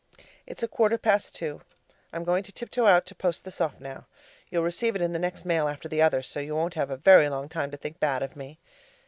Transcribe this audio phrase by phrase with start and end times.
[0.47, 1.61] It's a quarter past two.
[2.11, 4.07] I'm going to tiptoe out to post this off now.
[4.49, 6.97] You'll receive it in the next mail after the other; so you won't have a
[6.97, 8.57] very long time to think bad of me.